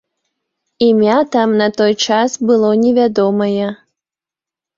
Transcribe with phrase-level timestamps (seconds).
[0.87, 3.69] Імя там на той час было невядомае.